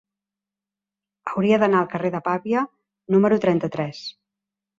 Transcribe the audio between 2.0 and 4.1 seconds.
de Pavia número trenta-tres.